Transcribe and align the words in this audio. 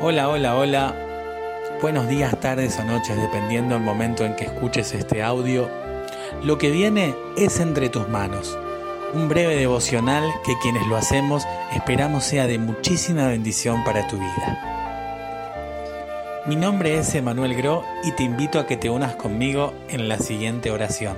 Hola, 0.00 0.28
hola, 0.28 0.56
hola. 0.56 0.94
Buenos 1.80 2.08
días, 2.08 2.38
tardes 2.40 2.78
o 2.78 2.84
noches, 2.84 3.16
dependiendo 3.16 3.74
del 3.74 3.84
momento 3.84 4.24
en 4.24 4.34
que 4.34 4.44
escuches 4.44 4.92
este 4.92 5.22
audio. 5.22 5.70
Lo 6.42 6.58
que 6.58 6.70
viene 6.70 7.14
es 7.36 7.60
entre 7.60 7.88
tus 7.88 8.08
manos. 8.08 8.58
Un 9.14 9.28
breve 9.28 9.54
devocional 9.56 10.30
que 10.44 10.58
quienes 10.60 10.86
lo 10.88 10.96
hacemos 10.96 11.44
esperamos 11.74 12.24
sea 12.24 12.46
de 12.48 12.58
muchísima 12.58 13.28
bendición 13.28 13.84
para 13.84 14.06
tu 14.08 14.16
vida. 14.16 14.58
Mi 16.46 16.56
nombre 16.56 16.98
es 16.98 17.14
Emanuel 17.14 17.54
Gro 17.54 17.84
y 18.02 18.10
te 18.12 18.24
invito 18.24 18.58
a 18.58 18.66
que 18.66 18.76
te 18.76 18.90
unas 18.90 19.14
conmigo 19.14 19.72
en 19.88 20.08
la 20.08 20.18
siguiente 20.18 20.72
oración. 20.72 21.16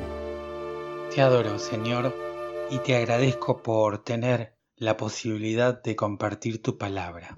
Te 1.14 1.22
adoro, 1.22 1.58
Señor, 1.58 2.14
y 2.70 2.78
te 2.80 2.94
agradezco 2.94 3.62
por 3.62 4.04
tener 4.04 4.54
la 4.76 4.98
posibilidad 4.98 5.82
de 5.82 5.96
compartir 5.96 6.62
tu 6.62 6.76
palabra. 6.76 7.34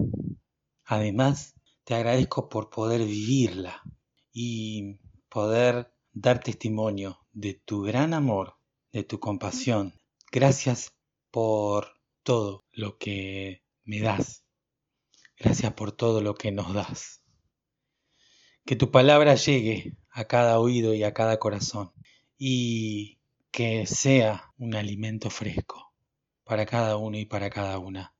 Además, 0.91 1.53
te 1.83 1.93
agradezco 1.93 2.49
por 2.49 2.71
poder 2.71 3.05
vivirla 3.05 3.83
y 4.33 4.97
poder 5.29 5.93
dar 6.13 6.39
testimonio 6.41 7.27
de 7.31 7.53
tu 7.53 7.83
gran 7.83 8.15
amor, 8.15 8.55
de 8.91 9.03
tu 9.03 9.19
compasión. 9.19 9.93
Gracias 10.31 10.95
por 11.29 11.93
todo 12.23 12.65
lo 12.71 12.97
que 12.97 13.61
me 13.83 13.99
das. 13.99 14.43
Gracias 15.37 15.71
por 15.73 15.91
todo 15.91 16.21
lo 16.21 16.33
que 16.33 16.51
nos 16.51 16.73
das. 16.73 17.21
Que 18.65 18.75
tu 18.75 18.89
palabra 18.89 19.35
llegue 19.35 19.95
a 20.09 20.25
cada 20.25 20.59
oído 20.59 20.95
y 20.95 21.03
a 21.03 21.13
cada 21.13 21.37
corazón 21.37 21.93
y 22.35 23.19
que 23.51 23.85
sea 23.85 24.55
un 24.57 24.73
alimento 24.73 25.29
fresco 25.29 25.93
para 26.43 26.65
cada 26.65 26.97
uno 26.97 27.19
y 27.19 27.25
para 27.25 27.51
cada 27.51 27.77
una 27.77 28.15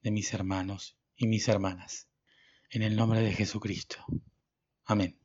de 0.00 0.10
mis 0.10 0.32
hermanos 0.32 0.96
y 1.16 1.26
mis 1.26 1.48
hermanas. 1.48 2.08
En 2.70 2.82
el 2.82 2.96
nombre 2.96 3.20
de 3.20 3.32
Jesucristo. 3.32 3.96
Amén. 4.84 5.18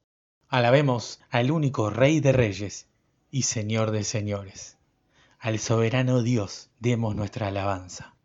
Alabemos 0.48 1.22
al 1.30 1.52
único 1.52 1.90
Rey 1.90 2.20
de 2.20 2.32
Reyes 2.32 2.88
y 3.30 3.44
Señor 3.44 3.92
de 3.92 4.04
Señores. 4.04 4.78
Al 5.40 5.60
soberano 5.60 6.22
Dios 6.22 6.70
demos 6.80 7.16
nuestra 7.16 7.48
alabanza. 7.48 8.16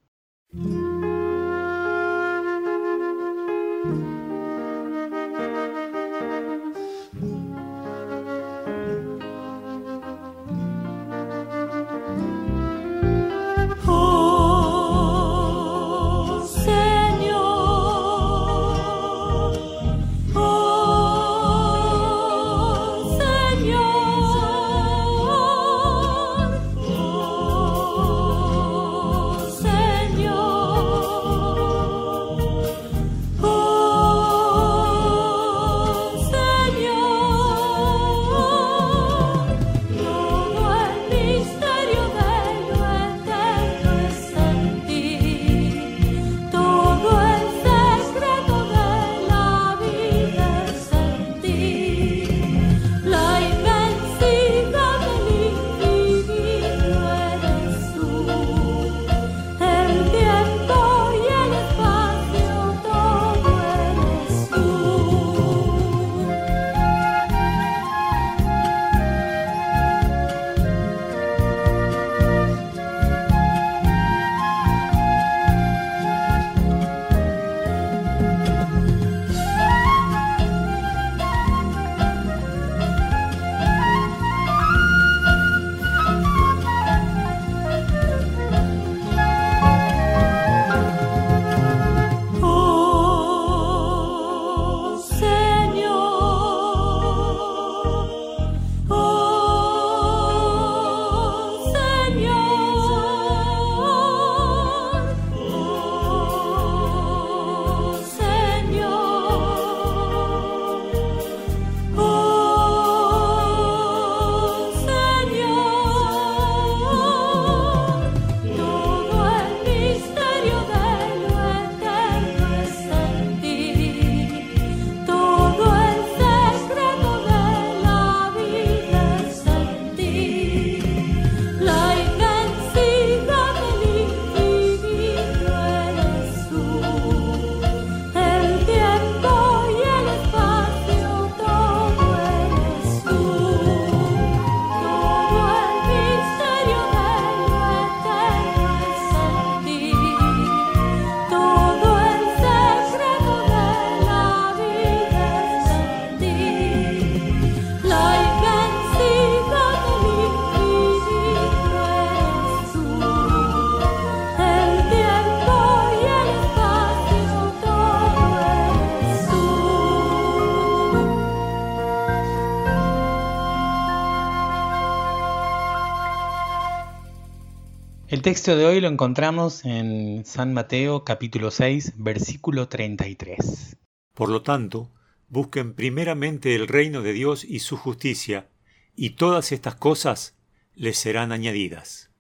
Texto 178.27 178.57
de 178.57 178.67
hoy 178.67 178.81
lo 178.81 178.89
encontramos 178.89 179.65
en 179.65 180.25
San 180.25 180.53
Mateo 180.53 181.05
capítulo 181.05 181.53
6 181.53 181.93
versículo 181.99 182.69
33. 182.69 183.79
Por 184.15 184.31
lo 184.31 184.43
tanto, 184.43 184.91
busquen 185.29 185.75
primeramente 185.75 186.57
el 186.57 186.67
reino 186.67 187.03
de 187.03 187.13
Dios 187.13 187.45
y 187.45 187.61
su 187.61 187.77
justicia, 187.77 188.49
y 188.97 189.11
todas 189.11 189.53
estas 189.53 189.77
cosas 189.77 190.37
les 190.75 190.99
serán 190.99 191.31
añadidas. 191.31 192.11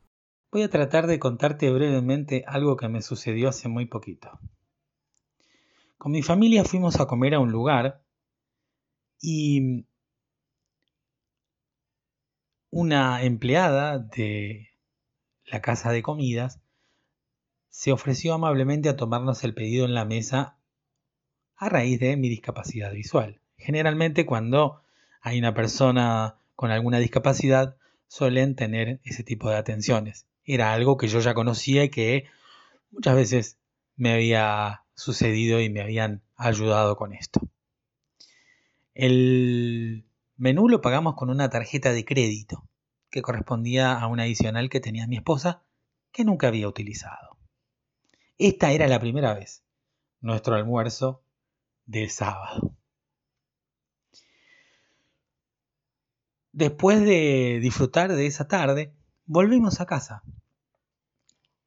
Voy 0.52 0.62
a 0.62 0.70
tratar 0.70 1.08
de 1.08 1.19
contarte 1.19 1.72
brevemente 1.72 2.44
algo 2.46 2.76
que 2.76 2.88
me 2.88 3.02
sucedió 3.02 3.48
hace 3.48 3.66
muy 3.66 3.86
poquito. 3.86 4.38
Con 5.98 6.12
mi 6.12 6.22
familia 6.22 6.64
fuimos 6.64 7.00
a 7.00 7.06
comer 7.06 7.34
a 7.34 7.40
un 7.40 7.50
lugar 7.50 8.04
y 9.20 9.84
una 12.70 13.25
empleada 13.25 13.98
de 13.98 14.69
la 15.46 15.62
casa 15.62 15.93
de 15.93 16.02
comidas, 16.02 16.60
se 17.70 17.93
ofreció 17.93 18.34
amablemente 18.34 18.88
a 18.88 18.96
tomarnos 18.96 19.44
el 19.44 19.54
pedido 19.54 19.84
en 19.84 19.94
la 19.94 20.04
mesa 20.04 20.56
a 21.56 21.69
raíz 21.69 22.00
de 22.00 22.16
mi 22.16 22.28
discapacidad 22.28 22.93
visual. 22.93 23.40
Generalmente 23.56 24.26
cuando 24.26 24.82
hay 25.20 25.38
una 25.38 25.54
persona 25.54 26.37
con 26.54 26.70
alguna 26.70 26.98
discapacidad 26.98 27.76
suelen 28.08 28.54
tener 28.54 29.00
ese 29.04 29.25
tipo 29.25 29.50
de 29.50 29.56
atenciones. 29.56 30.26
Era 30.44 30.72
algo 30.72 30.96
que 30.96 31.08
yo 31.08 31.20
ya 31.20 31.34
conocía 31.34 31.84
y 31.84 31.90
que 31.90 32.25
muchas 32.90 33.14
veces 33.14 33.58
me 33.96 34.12
había 34.12 34.84
sucedido 34.94 35.60
y 35.60 35.69
me 35.70 35.81
habían 35.81 36.22
ayudado 36.37 36.96
con 36.96 37.12
esto. 37.12 37.40
El 38.94 40.06
menú 40.37 40.69
lo 40.69 40.81
pagamos 40.81 41.14
con 41.14 41.31
una 41.31 41.50
tarjeta 41.50 41.92
de 41.92 42.04
crédito 42.04 42.66
que 43.16 43.22
correspondía 43.22 43.98
a 43.98 44.08
un 44.08 44.20
adicional 44.20 44.68
que 44.68 44.78
tenía 44.78 45.06
mi 45.06 45.16
esposa 45.16 45.62
que 46.12 46.22
nunca 46.22 46.48
había 46.48 46.68
utilizado. 46.68 47.38
Esta 48.36 48.72
era 48.72 48.88
la 48.88 49.00
primera 49.00 49.32
vez, 49.32 49.64
nuestro 50.20 50.54
almuerzo 50.54 51.22
del 51.86 52.10
sábado. 52.10 52.76
Después 56.52 57.00
de 57.00 57.58
disfrutar 57.62 58.12
de 58.12 58.26
esa 58.26 58.48
tarde, 58.48 58.92
volvimos 59.24 59.80
a 59.80 59.86
casa. 59.86 60.22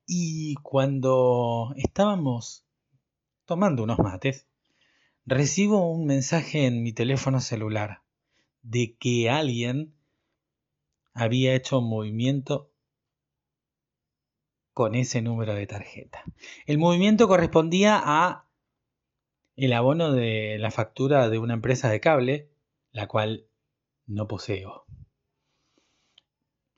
Y 0.05 0.53
cuando 0.61 1.73
estábamos 1.77 2.63
tomando 3.45 3.81
unos 3.81 3.97
mates, 3.97 4.45
recibo 5.25 5.91
un 5.91 6.05
mensaje 6.05 6.67
en 6.67 6.83
mi 6.83 6.93
teléfono 6.93 7.39
celular 7.39 8.03
de 8.61 8.95
que 8.99 9.31
alguien 9.31 9.95
había 11.19 11.53
hecho 11.53 11.79
un 11.79 11.89
movimiento 11.89 12.71
con 14.73 14.95
ese 14.95 15.21
número 15.21 15.53
de 15.53 15.67
tarjeta. 15.67 16.23
El 16.65 16.77
movimiento 16.77 17.27
correspondía 17.27 17.99
a 18.01 18.47
el 19.57 19.73
abono 19.73 20.13
de 20.13 20.57
la 20.59 20.71
factura 20.71 21.29
de 21.29 21.37
una 21.37 21.53
empresa 21.53 21.89
de 21.89 21.99
cable, 21.99 22.49
la 22.91 23.07
cual 23.07 23.47
no 24.07 24.27
poseo. 24.27 24.85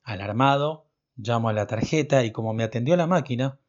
Alarmado, 0.02 0.90
llamo 1.16 1.50
a 1.50 1.54
la 1.54 1.68
tarjeta 1.68 2.26
y 2.26 2.32
como 2.32 2.54
me 2.54 2.64
atendió 2.64 2.96
la 2.96 3.06
máquina, 3.06 3.60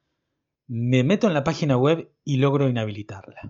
me 0.66 1.04
meto 1.04 1.26
en 1.26 1.34
la 1.34 1.44
página 1.44 1.76
web 1.76 2.10
y 2.24 2.38
logro 2.38 2.68
inhabilitarla. 2.68 3.42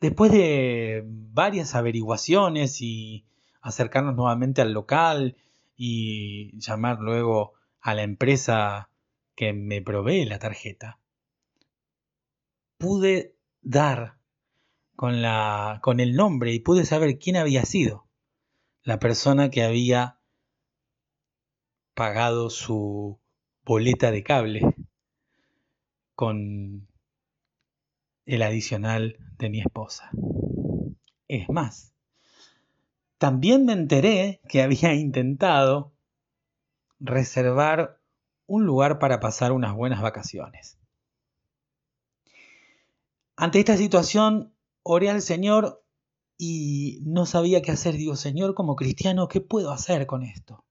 Después 0.00 0.30
de 0.30 1.02
varias 1.04 1.74
averiguaciones 1.74 2.80
y 2.80 3.26
acercarnos 3.60 4.14
nuevamente 4.14 4.62
al 4.62 4.72
local 4.72 5.36
y 5.76 6.58
llamar 6.58 6.98
luego 7.00 7.54
a 7.80 7.94
la 7.94 8.02
empresa 8.02 8.90
que 9.34 9.52
me 9.52 9.80
provee 9.82 10.24
la 10.24 10.38
tarjeta, 10.38 10.98
pude 12.76 13.36
dar 13.60 14.18
con, 14.96 15.22
la, 15.22 15.80
con 15.82 16.00
el 16.00 16.16
nombre 16.16 16.52
y 16.52 16.60
pude 16.60 16.84
saber 16.84 17.18
quién 17.18 17.36
había 17.36 17.64
sido 17.64 18.08
la 18.82 18.98
persona 18.98 19.50
que 19.50 19.62
había 19.62 20.18
pagado 21.94 22.50
su 22.50 23.20
boleta 23.64 24.10
de 24.10 24.22
cable 24.22 24.62
con 26.14 26.88
el 28.24 28.42
adicional 28.42 29.16
de 29.38 29.50
mi 29.50 29.60
esposa. 29.60 30.10
Es 31.28 31.48
más, 31.48 31.94
también 33.18 33.66
me 33.66 33.72
enteré 33.72 34.40
que 34.48 34.62
había 34.62 34.94
intentado 34.94 35.92
reservar 37.00 38.00
un 38.46 38.64
lugar 38.64 38.98
para 38.98 39.20
pasar 39.20 39.52
unas 39.52 39.74
buenas 39.74 40.00
vacaciones. 40.00 40.78
Ante 43.36 43.60
esta 43.60 43.76
situación, 43.76 44.52
oré 44.82 45.10
al 45.10 45.22
Señor 45.22 45.84
y 46.38 47.00
no 47.02 47.26
sabía 47.26 47.62
qué 47.62 47.70
hacer. 47.72 47.96
Digo, 47.96 48.16
Señor, 48.16 48.54
como 48.54 48.74
cristiano, 48.74 49.28
¿qué 49.28 49.40
puedo 49.40 49.70
hacer 49.70 50.06
con 50.06 50.22
esto? 50.22 50.64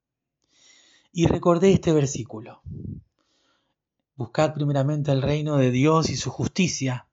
Y 1.13 1.27
recordé 1.27 1.71
este 1.71 1.93
versículo. 1.93 2.61
Buscad 4.15 4.53
primeramente 4.53 5.11
el 5.11 5.21
reino 5.21 5.57
de 5.57 5.71
Dios 5.71 6.09
y 6.09 6.17
su 6.17 6.31
justicia, 6.31 7.07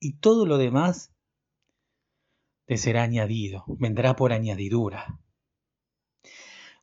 y 0.00 0.14
todo 0.14 0.46
lo 0.46 0.58
demás 0.58 1.10
te 2.66 2.76
será 2.76 3.02
añadido, 3.02 3.64
vendrá 3.66 4.16
por 4.16 4.32
añadidura. 4.32 5.18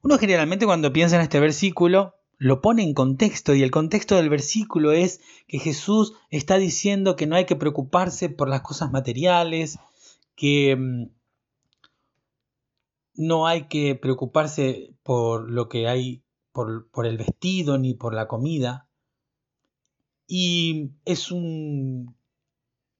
Uno 0.01 0.17
generalmente 0.17 0.65
cuando 0.65 0.91
piensa 0.91 1.15
en 1.15 1.21
este 1.21 1.39
versículo 1.39 2.15
lo 2.37 2.61
pone 2.61 2.83
en 2.83 2.93
contexto 2.93 3.55
y 3.55 3.63
el 3.63 3.71
contexto 3.71 4.15
del 4.15 4.29
versículo 4.29 4.91
es 4.91 5.21
que 5.47 5.59
Jesús 5.59 6.13
está 6.29 6.57
diciendo 6.57 7.15
que 7.15 7.25
no 7.25 7.35
hay 7.35 7.45
que 7.45 7.55
preocuparse 7.55 8.27
por 8.27 8.49
las 8.49 8.61
cosas 8.61 8.91
materiales, 8.91 9.79
que 10.35 10.75
mm, 10.75 11.05
no 13.15 13.47
hay 13.47 13.67
que 13.67 13.95
preocuparse 13.95 14.93
por 15.03 15.49
lo 15.49 15.69
que 15.69 15.87
hay, 15.87 16.23
por, 16.51 16.87
el 17.05 17.17
vestido 17.17 17.77
ni 17.77 17.93
por 17.93 18.13
la 18.13 18.27
comida, 18.27 18.87
y 20.27 20.91
es 21.05 21.31
un, 21.31 22.15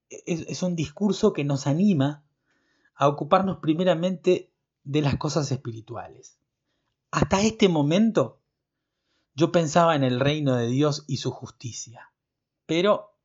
es, 0.10 0.64
un 0.64 0.76
discurso 0.76 1.34
que 1.34 1.44
nos 1.44 1.68
anima 1.68 2.24
a 2.96 3.08
ocuparnos 3.08 3.58
primeramente 3.58 4.52
de 4.84 5.02
las 5.02 5.18
cosas 5.18 5.52
espirituales. 5.52 6.40
Hasta 7.12 7.42
este 7.42 7.70
momento 7.70 8.42
yo 9.36 9.52
pensaba 9.52 9.96
en 9.96 10.04
el 10.04 10.20
reino 10.20 10.56
de 10.56 10.68
Dios 10.68 11.06
y 11.08 11.18
su 11.18 11.32
justicia, 11.32 12.12
pero 12.66 13.18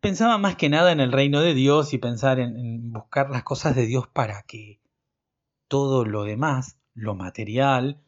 pensaba 0.00 0.38
más 0.38 0.56
que 0.56 0.68
nada 0.68 0.92
en 0.92 1.00
el 1.00 1.12
reino 1.12 1.40
de 1.40 1.54
Dios 1.54 1.92
y 1.92 1.98
pensar 1.98 2.38
en, 2.38 2.92
buscar 2.92 3.30
las 3.30 3.42
cosas 3.42 3.74
de 3.74 3.86
Dios 3.86 4.06
para 4.06 4.42
que 4.42 4.80
todo 5.68 6.04
lo 6.04 6.24
demás, 6.24 6.78
lo 6.94 7.14
material, 7.14 8.00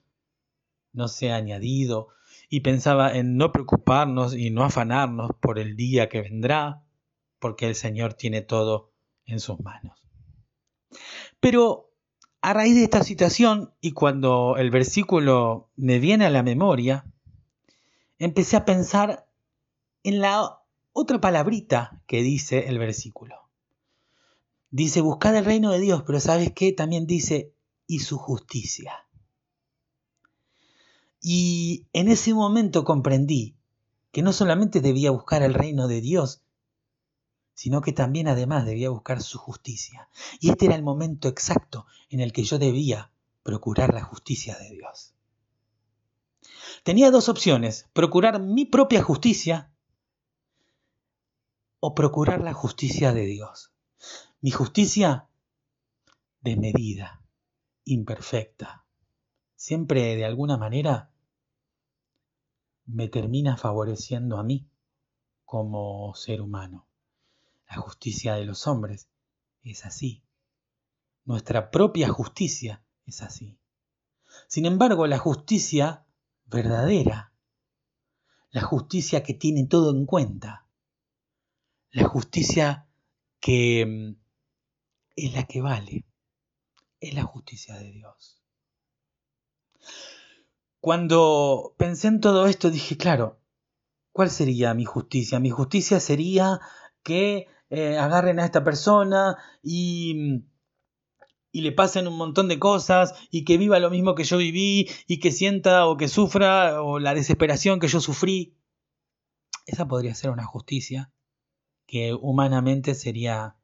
no 0.93 1.09
sea 1.09 1.37
añadido 1.37 2.09
y 2.49 2.61
pensaba 2.61 3.15
en 3.17 3.37
no 3.37 3.53
preocuparnos 3.53 4.35
y 4.35 4.51
no 4.51 4.65
afanarnos 4.65 5.33
por 5.41 5.59
el 5.59 5.77
día 5.77 6.09
que 6.09 6.23
vendrá, 6.23 6.85
porque 7.39 7.67
el 7.67 7.75
Señor 7.75 8.15
tiene 8.15 8.43
todo 8.43 8.93
en 9.27 9.41
sus 9.41 9.61
manos. 9.61 10.08
Pero 11.41 11.91
a 12.41 12.53
raíz 12.53 12.75
de 12.75 12.85
esta 12.85 13.03
situación 13.03 13.73
y 13.81 13.93
cuando 13.93 14.57
el 14.57 14.71
versículo 14.71 15.71
me 15.77 15.99
viene 15.99 16.27
a 16.27 16.31
la 16.31 16.43
memoria, 16.43 17.05
empecé 18.19 18.57
a 18.57 18.65
pensar 18.65 19.27
en 20.03 20.21
la 20.21 20.61
otra 20.93 21.21
palabrita 21.21 22.03
que 22.07 22.23
dice 22.23 22.69
el 22.69 22.79
versículo. 22.79 23.49
Dice, 24.71 25.01
buscad 25.01 25.35
el 25.37 25.45
reino 25.45 25.71
de 25.71 25.81
Dios, 25.81 26.03
pero 26.07 26.21
¿sabes 26.21 26.53
qué? 26.53 26.73
También 26.73 27.07
dice, 27.07 27.55
y 27.87 28.01
su 28.01 28.19
justicia. 28.19 29.07
Y 31.21 31.87
en 31.93 32.09
ese 32.09 32.35
momento 32.35 32.85
comprendí 32.85 33.57
que 34.13 34.23
no 34.23 34.33
solamente 34.33 34.81
debía 34.81 35.11
buscar 35.11 35.43
el 35.43 35.55
reino 35.55 35.89
de 35.89 36.01
Dios, 36.01 36.43
sino 37.59 37.81
que 37.81 37.93
también 37.93 38.29
además 38.29 38.67
debía 38.67 38.89
buscar 38.89 39.21
su 39.21 39.37
justicia. 39.37 40.09
Y 40.39 40.51
este 40.51 40.67
era 40.67 40.77
el 40.77 40.85
momento 40.85 41.27
exacto 41.27 41.87
en 42.09 42.21
el 42.21 42.33
que 42.33 42.45
yo 42.45 42.57
debía 42.57 43.11
procurar 43.43 43.93
la 43.93 44.05
justicia 44.05 44.57
de 44.59 44.71
Dios. 44.71 45.13
Tenía 46.85 47.11
dos 47.11 47.29
opciones, 47.29 47.89
procurar 47.93 48.41
mi 48.41 48.65
propia 48.65 49.03
justicia 49.03 49.73
o 51.81 51.97
procurar 51.97 52.43
la 52.43 52.53
justicia 52.53 53.13
de 53.13 53.27
Dios. 53.27 53.73
Mi 54.41 54.53
justicia 54.53 55.27
de 56.43 56.57
medida, 56.57 57.25
imperfecta, 57.85 58.85
siempre 59.57 60.15
de 60.15 60.25
alguna 60.25 60.59
manera 60.59 61.11
me 62.87 63.09
termina 63.09 63.57
favoreciendo 63.57 64.39
a 64.39 64.45
mí 64.45 64.69
como 65.45 66.15
ser 66.15 66.41
humano. 66.41 66.88
La 67.69 67.77
justicia 67.77 68.35
de 68.35 68.45
los 68.45 68.67
hombres 68.67 69.09
es 69.63 69.85
así. 69.85 70.23
Nuestra 71.25 71.71
propia 71.71 72.09
justicia 72.09 72.83
es 73.05 73.23
así. 73.23 73.59
Sin 74.47 74.65
embargo, 74.67 75.07
la 75.07 75.19
justicia 75.19 76.07
verdadera, 76.47 77.33
la 78.51 78.63
justicia 78.63 79.23
que 79.23 79.35
tiene 79.35 79.67
todo 79.67 79.91
en 79.91 80.07
cuenta, 80.07 80.67
la 81.91 82.05
justicia 82.09 82.87
que 83.41 83.85
mm, 83.87 84.21
es 85.17 85.33
la 85.35 85.45
que 85.45 85.61
vale, 85.61 86.07
es 87.01 87.15
la 87.15 87.25
justicia 87.25 87.77
de 87.77 87.93
Dios. 87.93 88.43
Cuando 90.81 91.75
pensé 91.77 92.09
en 92.09 92.21
todo 92.21 92.47
esto 92.47 92.71
dije, 92.71 92.97
claro, 92.97 93.41
¿cuál 94.13 94.31
sería 94.31 94.75
mi 94.75 94.85
justicia? 94.85 95.41
Mi 95.41 95.51
justicia 95.51 96.01
sería 96.01 96.61
que 97.03 97.49
eh, 97.71 97.99
agarren 97.99 98.41
a 98.41 98.45
esta 98.45 98.65
persona 98.65 99.37
y, 99.63 100.45
y 101.53 101.61
le 101.63 101.73
pasen 101.73 102.09
un 102.09 102.17
montón 102.17 102.49
de 102.49 102.59
cosas 102.59 103.15
y 103.31 103.45
que 103.45 103.59
viva 103.59 103.79
lo 103.79 103.91
mismo 103.91 104.15
que 104.15 104.25
yo 104.25 104.39
viví 104.39 104.89
y 105.07 105.21
que 105.21 105.33
sienta 105.33 105.87
o 105.87 105.97
que 105.97 106.09
sufra 106.09 106.83
o 106.83 106.99
la 106.99 107.15
desesperación 107.15 107.81
que 107.81 107.89
yo 107.89 108.01
sufrí. 108.01 108.57
Esa 109.67 109.87
podría 109.87 110.15
ser 110.15 110.31
una 110.31 110.45
justicia 110.45 111.13
que 111.87 112.15
humanamente 112.15 112.95
sería 112.95 113.57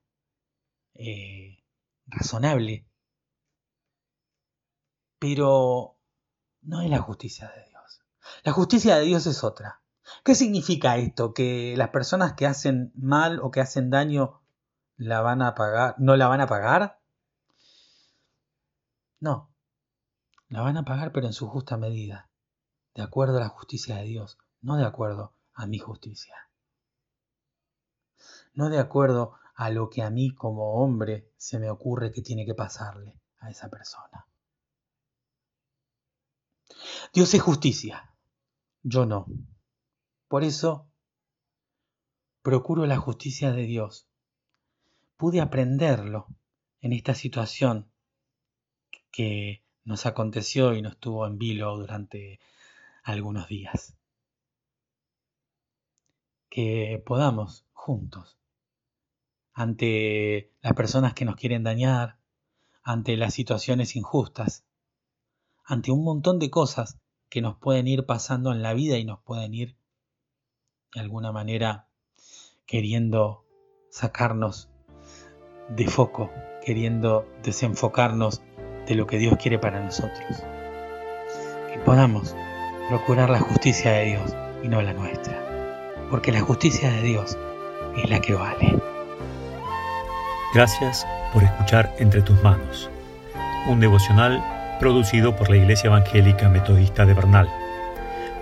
eh, 0.94 1.62
razonable. 2.06 2.86
Pero 5.18 5.98
no 6.62 6.82
es 6.82 6.90
la 6.90 6.98
justicia 6.98 7.48
de 7.48 7.68
Dios. 7.68 8.02
La 8.42 8.52
justicia 8.52 8.96
de 8.96 9.04
Dios 9.04 9.26
es 9.26 9.44
otra. 9.44 9.83
¿Qué 10.24 10.34
significa 10.34 10.96
esto? 10.96 11.34
¿Que 11.34 11.74
las 11.76 11.90
personas 11.90 12.34
que 12.34 12.46
hacen 12.46 12.92
mal 12.94 13.40
o 13.40 13.50
que 13.50 13.60
hacen 13.60 13.90
daño 13.90 14.40
la 14.96 15.20
van 15.20 15.42
a 15.42 15.54
pagar, 15.54 15.94
no 15.98 16.16
la 16.16 16.28
van 16.28 16.40
a 16.40 16.46
pagar? 16.46 17.00
No, 19.20 19.50
la 20.48 20.60
van 20.60 20.76
a 20.76 20.84
pagar 20.84 21.12
pero 21.12 21.26
en 21.26 21.32
su 21.32 21.48
justa 21.48 21.76
medida, 21.76 22.28
de 22.94 23.02
acuerdo 23.02 23.38
a 23.38 23.40
la 23.40 23.48
justicia 23.48 23.96
de 23.96 24.04
Dios, 24.04 24.38
no 24.60 24.76
de 24.76 24.84
acuerdo 24.84 25.34
a 25.54 25.66
mi 25.66 25.78
justicia. 25.78 26.34
No 28.54 28.68
de 28.68 28.78
acuerdo 28.78 29.34
a 29.54 29.70
lo 29.70 29.88
que 29.88 30.02
a 30.02 30.10
mí 30.10 30.34
como 30.34 30.74
hombre 30.74 31.32
se 31.36 31.58
me 31.58 31.70
ocurre 31.70 32.12
que 32.12 32.22
tiene 32.22 32.44
que 32.44 32.54
pasarle 32.54 33.18
a 33.38 33.50
esa 33.50 33.68
persona. 33.68 34.26
Dios 37.12 37.32
es 37.34 37.42
justicia, 37.42 38.14
yo 38.82 39.06
no. 39.06 39.26
Por 40.28 40.44
eso 40.44 40.88
procuro 42.42 42.86
la 42.86 42.98
justicia 42.98 43.52
de 43.52 43.62
Dios. 43.62 44.08
Pude 45.16 45.40
aprenderlo 45.40 46.28
en 46.80 46.92
esta 46.92 47.14
situación 47.14 47.90
que 49.10 49.64
nos 49.84 50.06
aconteció 50.06 50.74
y 50.74 50.82
nos 50.82 50.98
tuvo 50.98 51.26
en 51.26 51.38
vilo 51.38 51.76
durante 51.76 52.40
algunos 53.02 53.48
días. 53.48 53.96
Que 56.48 57.02
podamos 57.04 57.66
juntos, 57.72 58.38
ante 59.52 60.52
las 60.62 60.72
personas 60.74 61.14
que 61.14 61.24
nos 61.24 61.36
quieren 61.36 61.62
dañar, 61.62 62.18
ante 62.82 63.16
las 63.16 63.34
situaciones 63.34 63.96
injustas, 63.96 64.64
ante 65.64 65.90
un 65.90 66.04
montón 66.04 66.38
de 66.38 66.50
cosas 66.50 66.98
que 67.28 67.40
nos 67.40 67.56
pueden 67.56 67.88
ir 67.88 68.06
pasando 68.06 68.52
en 68.52 68.62
la 68.62 68.74
vida 68.74 68.98
y 68.98 69.04
nos 69.04 69.20
pueden 69.22 69.54
ir 69.54 69.76
de 70.94 71.00
alguna 71.00 71.32
manera 71.32 71.88
queriendo 72.66 73.44
sacarnos 73.90 74.70
de 75.68 75.86
foco, 75.88 76.30
queriendo 76.64 77.28
desenfocarnos 77.42 78.42
de 78.86 78.94
lo 78.94 79.06
que 79.06 79.18
Dios 79.18 79.36
quiere 79.36 79.58
para 79.58 79.80
nosotros. 79.80 80.42
Que 81.72 81.78
podamos 81.84 82.36
procurar 82.88 83.30
la 83.30 83.40
justicia 83.40 83.92
de 83.92 84.04
Dios 84.04 84.36
y 84.62 84.68
no 84.68 84.82
la 84.82 84.92
nuestra. 84.92 85.40
Porque 86.10 86.32
la 86.32 86.40
justicia 86.40 86.90
de 86.90 87.02
Dios 87.02 87.36
es 87.96 88.08
la 88.08 88.20
que 88.20 88.34
vale. 88.34 88.78
Gracias 90.54 91.06
por 91.32 91.42
escuchar 91.42 91.92
Entre 91.98 92.22
tus 92.22 92.40
manos, 92.44 92.88
un 93.68 93.80
devocional 93.80 94.76
producido 94.78 95.34
por 95.34 95.50
la 95.50 95.56
Iglesia 95.56 95.88
Evangélica 95.88 96.48
Metodista 96.48 97.04
de 97.04 97.14
Bernal. 97.14 97.48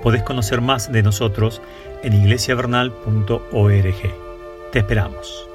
Podés 0.03 0.23
conocer 0.23 0.61
más 0.61 0.93
de 0.93 1.03
nosotros 1.03 1.63
en 2.03 2.15
iglesiavernal.org. 2.15 4.15
Te 4.73 4.79
esperamos. 4.79 5.52